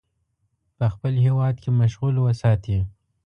[0.77, 2.77] په خپل هیواد کې مشغول وساتي.